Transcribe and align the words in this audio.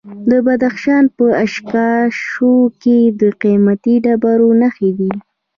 د 0.29 0.31
بدخشان 0.45 1.03
په 1.17 1.25
اشکاشم 1.43 2.57
کې 2.81 2.97
د 3.19 3.21
قیمتي 3.41 3.95
ډبرو 4.05 4.49
نښې 4.61 4.91
دي. 4.99 5.11